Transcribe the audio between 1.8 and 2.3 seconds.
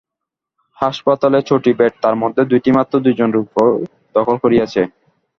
তার